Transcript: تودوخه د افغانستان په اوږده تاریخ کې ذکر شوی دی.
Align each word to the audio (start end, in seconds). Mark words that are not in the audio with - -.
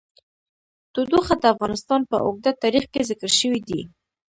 تودوخه 0.93 1.35
د 1.39 1.43
افغانستان 1.53 2.01
په 2.09 2.15
اوږده 2.25 2.51
تاریخ 2.63 2.85
کې 2.93 3.07
ذکر 3.09 3.29
شوی 3.39 3.59
دی. 3.69 3.81